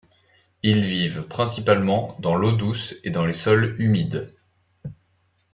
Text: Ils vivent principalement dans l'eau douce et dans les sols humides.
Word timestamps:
Ils 0.63 0.83
vivent 0.83 1.27
principalement 1.27 2.17
dans 2.19 2.33
l'eau 2.33 2.53
douce 2.53 2.95
et 3.03 3.11
dans 3.11 3.23
les 3.27 3.33
sols 3.33 3.75
humides. 3.79 4.35